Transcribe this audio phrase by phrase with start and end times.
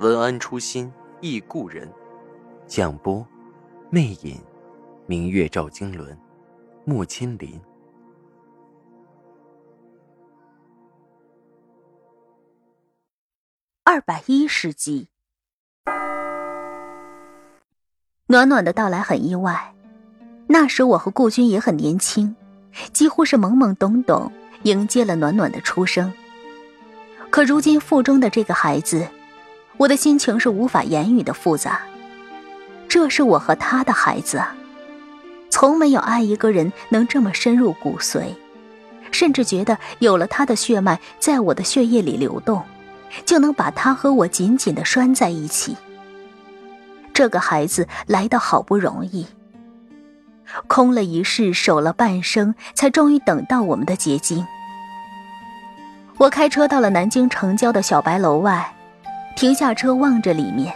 [0.00, 1.88] 文安初心忆故人，
[2.66, 3.24] 蒋波，
[3.90, 4.42] 魅影，
[5.06, 6.18] 明月照经纶，
[6.84, 7.60] 木千林。
[13.84, 15.06] 二百一十集，
[18.26, 19.74] 暖暖的到来很意外。
[20.48, 22.34] 那时我和顾军也很年轻，
[22.92, 24.32] 几乎是懵懵懂懂
[24.64, 26.12] 迎接了暖暖的出生。
[27.30, 29.06] 可如今腹中的这个孩子。
[29.76, 31.80] 我的心情是无法言语的复杂，
[32.88, 34.42] 这是我和他的孩子，
[35.50, 38.34] 从没有爱一个人能这么深入骨髓，
[39.10, 42.62] 甚至觉得有了他的血脉在我的血液里流动，
[43.24, 45.76] 就能把他和我紧紧的拴在一起。
[47.12, 49.26] 这个孩子来的好不容易，
[50.66, 54.46] 空了一世，守了半生，才终于等到我们的结晶。
[56.16, 58.73] 我开车到了南京城郊的小白楼外。
[59.34, 60.74] 停下车，望着里面，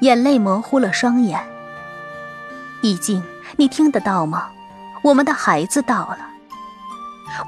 [0.00, 1.40] 眼泪模糊了双眼。
[2.82, 3.22] 易静，
[3.56, 4.48] 你听得到吗？
[5.02, 6.18] 我们的孩子到了，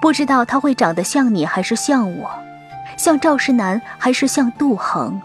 [0.00, 2.30] 不知道他会长得像你还是像我，
[2.96, 5.20] 像赵世南还是像杜恒。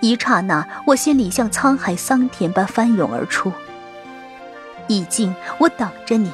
[0.00, 3.52] 一刹那，我心里像沧海桑田般翻涌而出。
[4.86, 6.32] 易静，我等着你，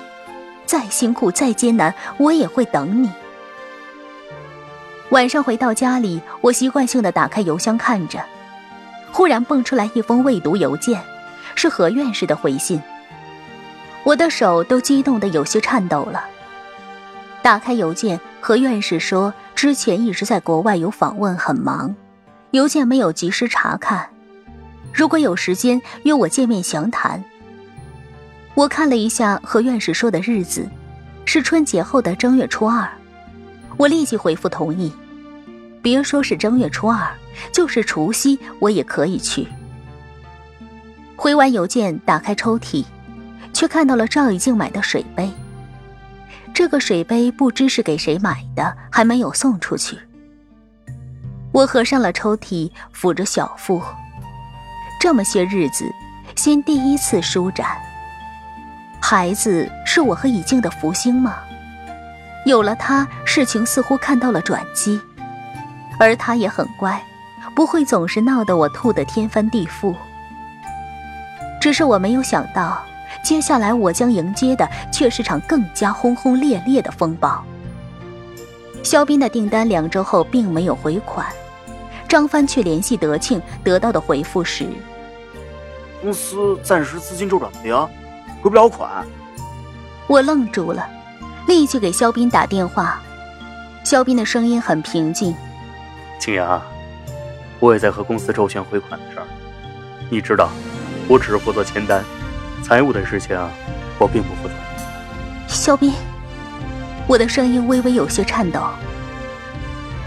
[0.67, 3.11] 再辛苦再艰难，我也会等你。
[5.15, 8.21] 晚上回到家里，我习惯性的打开邮箱看着，
[9.13, 11.01] 忽然蹦出来一封未读邮件，
[11.55, 12.83] 是何院士的回信。
[14.03, 16.25] 我的手都激动的有些颤抖了。
[17.43, 21.95] 打开邮件，何院士说之前一直在国外有访问，很忙，
[22.51, 24.09] 邮件没有及时查看。
[24.93, 27.23] 如果有时间约我见面详谈。
[28.55, 30.69] 我看了一下何院士说的日子，
[31.25, 32.89] 是春节后的正月初二，
[33.77, 34.93] 我立即回复同意。
[35.85, 37.07] 别说是正月初二，
[37.53, 39.47] 就是除夕，我也可以去。
[41.15, 42.87] 回完邮件，打开抽屉，
[43.53, 45.31] 却看到了赵以静买的水杯。
[46.55, 49.99] 这个水杯不知是给谁买的，还没有送出去。
[51.53, 53.83] 我合上了抽屉，抚着小腹。
[54.99, 55.85] 这么些日子，
[56.35, 57.77] 心第一次舒展。
[59.03, 61.37] 孩子是我和以静的福星吗？
[62.47, 64.99] 有了他，事情似乎看到了转机。
[65.99, 67.03] 而他也很乖，
[67.55, 69.95] 不会总是闹得我吐得天翻地覆。
[71.61, 72.83] 只是我没有想到，
[73.23, 77.43] 接下来我将迎接的却是场更加轰轰烈烈的风暴。
[78.83, 81.27] 肖斌的订单两周后并没有回款，
[82.07, 84.69] 张帆却联系德庆，得到的回复是：
[86.03, 87.75] 公司暂时资金周转不灵，
[88.43, 89.07] 回不了款。
[90.07, 90.87] 我愣住了，
[91.47, 93.01] 立即给肖斌打电话。
[93.85, 95.35] 肖斌的声音很平静。
[96.19, 96.63] 青阳，
[97.61, 99.27] 我也在和公司周旋汇款的事儿。
[100.11, 100.49] 你知道，
[101.09, 102.03] 我只是负责签单，
[102.63, 103.39] 财务的事情
[103.99, 104.55] 我并不负责。
[105.47, 105.93] 肖斌，
[107.07, 108.61] 我的声音微微有些颤抖。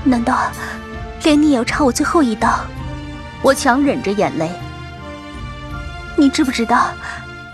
[0.04, 0.52] 难道
[1.24, 2.60] 连你也要插我最后一刀？
[3.42, 4.50] 我强忍着眼泪。
[6.16, 6.90] 你知不知道，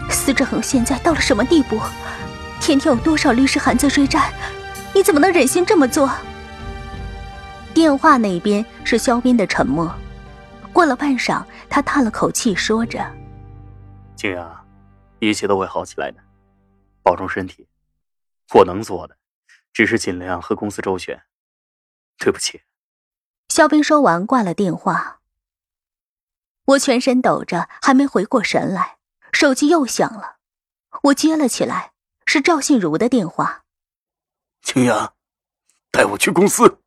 [0.09, 1.80] 司志恒现在到了什么地步？
[2.62, 4.31] 天天有多少律师函在追债？
[4.94, 6.09] 你怎么能忍心这么做？
[7.74, 9.92] 电话那边是肖斌的沉默，
[10.72, 13.04] 过了半晌，他叹了口气，说着
[14.16, 14.64] ：“静雅，
[15.20, 16.20] 一切都会好起来的，
[17.02, 17.68] 保重身体。
[18.54, 19.18] 我能做的，
[19.74, 21.24] 只是尽量和公司周旋。
[22.20, 22.62] 对不起。”
[23.50, 25.19] 肖斌说完，挂了电话。
[26.66, 28.98] 我全身抖着，还没回过神来，
[29.31, 30.38] 手机又响了，
[31.06, 31.94] 我接了起来，
[32.28, 33.64] 是赵信如的电话。
[34.62, 35.14] 静雅，
[35.92, 36.82] 带我去公司。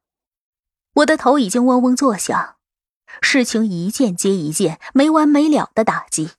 [0.97, 2.57] 我的头已经嗡嗡作响，
[3.21, 6.31] 事情一件接一件，没完没了的打击，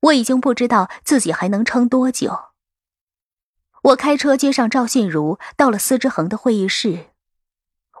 [0.00, 2.46] 我已经不知道自己还能撑多久。
[3.82, 7.10] 我开车接上赵信如，到了司之恒的会议室，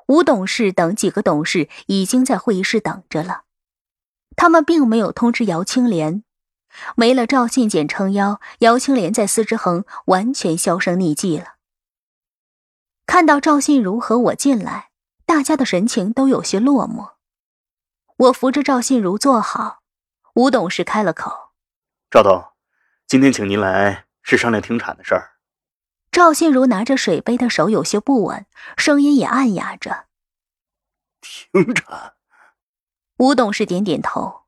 [0.08, 3.42] 吴董事等几个董事已经在会议室等着了。
[4.34, 6.24] 他们并没有通知姚青莲，
[6.96, 11.54] 没了赵信简撑腰，姚青莲在司之恒完全销声匿迹了。
[13.06, 14.88] 看到赵信如和我进来。
[15.28, 17.12] 大家的神情都有些落寞，
[18.16, 19.82] 我扶着赵信如坐好，
[20.36, 21.50] 吴董事开了口
[22.10, 22.42] ：“赵董，
[23.06, 25.32] 今天请您来是商量停产的事儿。”
[26.10, 28.46] 赵信如拿着水杯的手有些不稳，
[28.78, 30.06] 声音也暗哑着
[31.20, 32.14] ：“停产。”
[33.18, 34.44] 吴董事点点头：“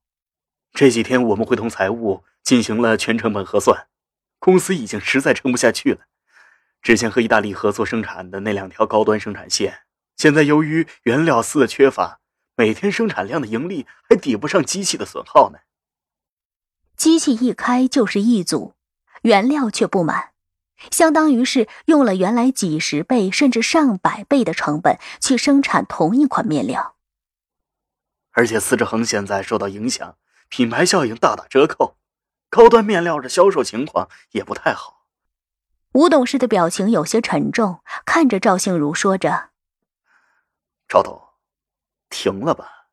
[0.72, 3.88] 这几天我们会同财务进行了全成本核算，
[4.38, 6.06] 公司已经实在撑不下去了。
[6.80, 9.82] 之前和意大利合作生产的那两条高端生产线，
[10.16, 12.20] 现在由于原料丝的缺乏，
[12.56, 15.60] 每天生产量的盈利还抵不上机器的损耗呢。
[16.96, 18.74] 机器一开就是一组，
[19.22, 20.32] 原料却不满，
[20.90, 26.96] 相当于是用了原来几十倍甚至上百倍的成本去生产同一款面料。”
[28.32, 30.16] 而且丝之恒现在受到影响，
[30.48, 31.96] 品牌效应大打折扣，
[32.48, 35.06] 高端面料的销售情况也不太好。
[35.92, 39.50] 吴董事的表情有些沉重，看着赵杏如说着
[40.92, 41.22] ：“赵董，
[42.08, 42.88] 停了吧！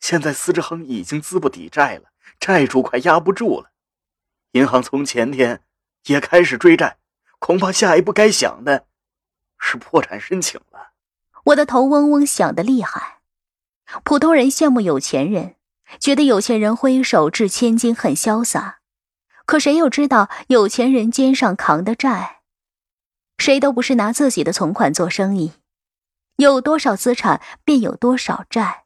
[0.00, 2.04] 现在司之恒已经资不抵债了，
[2.40, 3.72] 债主快压不住了，
[4.52, 5.62] 银行从前天
[6.06, 6.96] 也开始追债，
[7.38, 8.86] 恐怕下一步该想的
[9.58, 10.92] 是破产申请了。”
[11.44, 13.18] 我的头嗡嗡响的厉害。
[14.02, 15.56] 普通人羡慕有钱人，
[15.98, 18.80] 觉得有钱人挥手掷千金很潇洒，
[19.44, 22.40] 可谁又知道有钱人肩上扛的债？
[23.36, 25.52] 谁都不是拿自己的存款做生意，
[26.44, 28.84] 有多少资产便有多少债，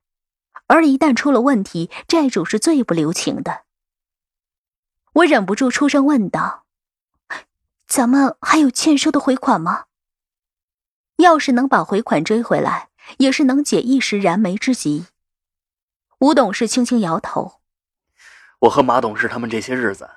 [0.66, 3.62] 而一旦出了问题，债主是最不留情的。
[5.14, 6.64] 我忍不住出声问道
[7.86, 9.84] ：“咱们还有欠收的回款吗？
[11.18, 15.08] 要是能把回款追回来。”也是能解一时燃眉之急。
[16.20, 17.60] 吴董事轻轻摇头
[18.60, 20.08] ：“我和马董事他们这些日子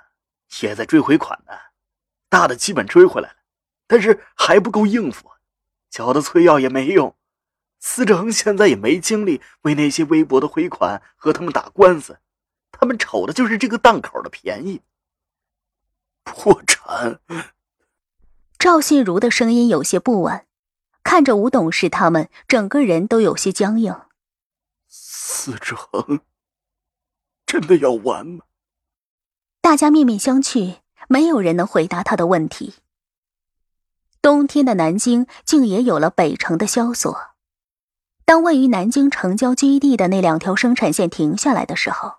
[0.62, 1.52] 也在追回款呢，
[2.30, 3.36] 大的基本追回来了，
[3.88, 5.30] 但是还不够应付，
[5.92, 7.14] 小的催要也没用。
[7.80, 12.20] 司志恒现在也没精力为那些微薄的回款和他们打官司，
[12.72, 14.82] 他们瞅的就是这个档口的便宜。
[16.24, 17.20] 破产。”
[18.60, 20.46] 赵信如的声音有些不稳。
[21.04, 23.96] 看着吴董事，他们整个人都有些僵硬。
[24.88, 26.20] 司之恒，
[27.46, 28.44] 真的要完吗？
[29.62, 32.76] 大家面面相觑，没有人能回答他的问题。
[34.22, 37.27] 冬天的南京竟也有了北城的萧索。
[38.28, 42.18] 当位于南京城郊基地的那两条生产线停下来的时候，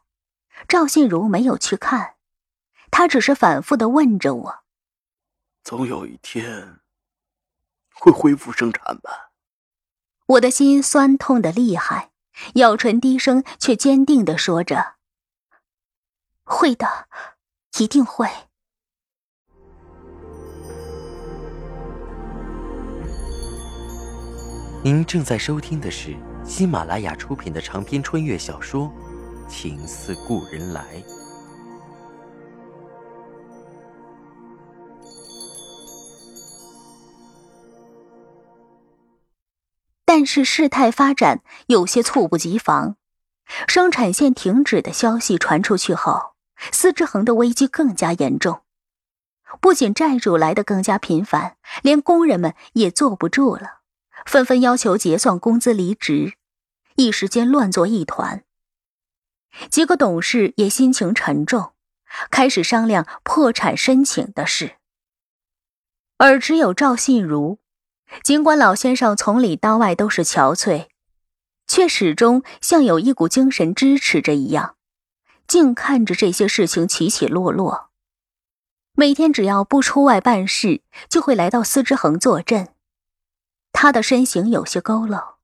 [0.66, 2.14] 赵信如没有去看，
[2.90, 4.60] 他只是反复的问着我
[5.62, 6.80] ：“总有一天。”
[7.92, 9.32] 会恢复生产吧？
[10.24, 12.10] 我的心酸痛的厉害，
[12.54, 14.94] 咬唇低声却坚定的说着
[16.42, 17.08] ：“会的，
[17.78, 18.26] 一定会。”
[24.88, 28.90] 您正在收听的是喜马拉雅出品的长篇穿越小说
[29.46, 30.82] 《情似故人来》。
[40.06, 42.96] 但是事态发展有些猝不及防，
[43.66, 46.32] 生产线停止的消息传出去后，
[46.72, 48.62] 司之恒的危机更加严重。
[49.60, 53.77] 不仅债主来的更加频繁，连工人们也坐不住了，
[54.28, 56.34] 纷纷要求结算工资、离职，
[56.96, 58.44] 一时间乱作一团。
[59.70, 61.72] 几个董事也心情沉重，
[62.30, 64.76] 开始商量破产申请的事。
[66.18, 67.58] 而只有赵信如。
[68.22, 70.88] 尽管老先生从里到外都是憔悴，
[71.66, 74.76] 却始终像有一股精神支持着一样，
[75.46, 77.88] 静看着这些事情起起落落。
[78.92, 82.68] 每天只要不出外办事，就会来到司之恒坐镇。
[83.72, 85.34] 他的身形有些佝偻，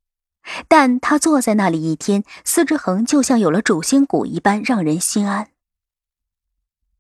[0.69, 5.51] 但他坐在那里一天，司之恒就像有了主心骨一般，让人心安。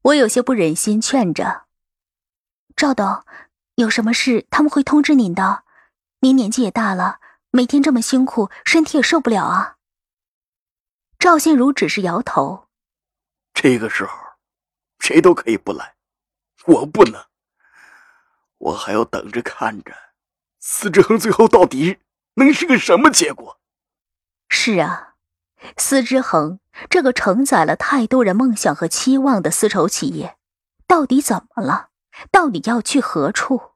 [0.02, 1.64] 我有些不忍心劝着
[2.76, 3.24] 赵董。
[3.76, 5.64] 有什么事他们会通知您的。
[6.20, 7.18] 您年纪也大了，
[7.50, 9.78] 每天这么辛苦，身体也受不了啊。
[11.18, 12.68] 赵心如只是摇头。
[13.52, 14.16] 这个时候，
[15.00, 15.96] 谁都可以不来，
[16.66, 17.20] 我不能。
[18.58, 19.92] 我还要等着看着，
[20.66, 21.98] 司之恒最后到底
[22.36, 23.60] 能是个什么结果。
[24.48, 25.16] 是啊，
[25.76, 30.38] 司之恒这个承载了太多人梦想和期望的丝绸企业，
[30.86, 31.90] 到底怎么了？
[32.30, 33.72] 到底要去何处？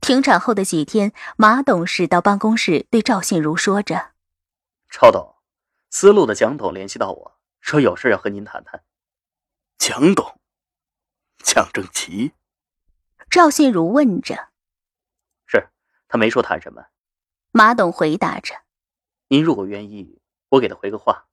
[0.00, 4.12] 停产后的几天，马董事到办公室对赵信如说着
[4.88, 5.34] ：“赵董，
[5.90, 8.84] 丝路的蒋董联系到我说有事要和您谈谈。”
[9.76, 10.40] 蒋董，
[11.42, 12.32] 蒋正奇。
[13.28, 14.51] 赵信如问着：“是
[16.12, 16.84] 他没说谈什么？”
[17.52, 18.54] 马董回答着
[19.28, 21.26] ：“您如果愿意，我给他回个话。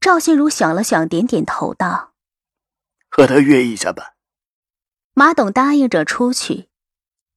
[0.00, 2.12] 赵信如想了想，点点头道
[3.08, 4.16] ：“和他约一下吧。”
[5.14, 6.68] 马董答应着出去。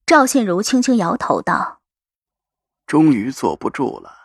[0.06, 1.82] 赵信如轻轻摇头道
[2.88, 4.18] ：“终于坐不住了。”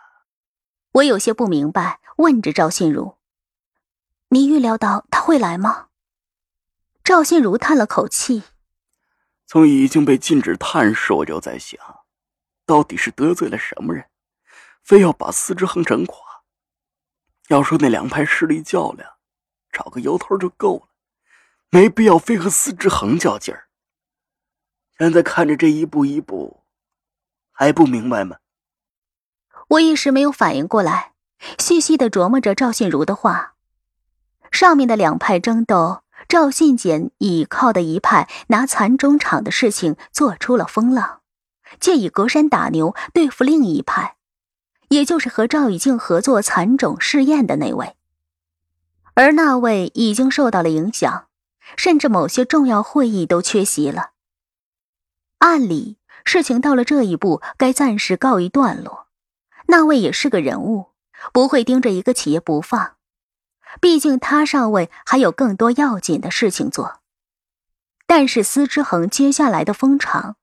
[0.93, 3.17] 我有些不明白，问着赵信如
[4.29, 5.89] ：“你预料到他会来吗？”
[7.03, 8.43] 赵信如叹了口气
[9.45, 11.94] ：“从已经被禁止探视，我就在想，
[12.65, 14.05] 到底是得罪了什么人，
[14.83, 16.17] 非要把司之恒整垮？
[17.49, 19.09] 要说那两派势力较量，
[19.71, 20.87] 找个由头就够了，
[21.69, 23.67] 没必要非和司之恒较劲儿。
[24.97, 26.63] 现在看着这一步一步，
[27.51, 28.37] 还不明白吗？”
[29.69, 31.13] 我一时没有反应过来，
[31.57, 33.55] 细细的琢磨着赵信如的话，
[34.51, 36.01] 上面的两派争斗。
[36.27, 41.21] 赵信简倚靠的一派拿蚕种场的事情做出了风浪，
[41.79, 44.15] 借以隔山打牛对付另一派，
[44.89, 47.95] 也就是和赵以静合作蚕种试验的那位。
[49.13, 51.27] 而那位已经受到了影响，
[51.77, 54.11] 甚至某些重要会议都缺席了。
[55.39, 59.07] 按理，事情到了这一步，该暂时告一段落。
[59.67, 60.91] 那位也是个人物，
[61.33, 62.95] 不会盯着一个企业不放。
[63.81, 66.99] 毕竟他上位还有更多要紧的事情做，
[68.05, 70.37] 但是司之恒接下来的风场，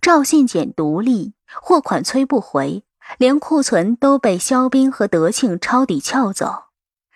[0.00, 2.84] 赵信简独立，货款催不回，
[3.18, 6.64] 连库存都被肖斌和德庆抄底撬走，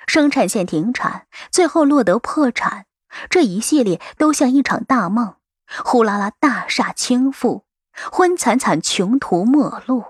[0.06, 2.86] 生产线停产，最后落得破产，
[3.28, 5.34] 这一系列都像一场大梦，
[5.84, 7.62] 呼啦啦大厦倾覆，
[8.10, 10.04] 昏惨惨穷途末路，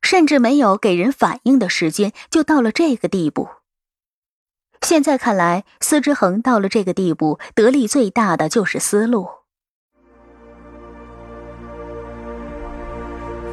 [0.00, 3.48] 甚至没有给人反应的时间，就到了这个地步。
[4.80, 9.41] 现在看来，司之恒到了这个地步，得利最大的就是思路。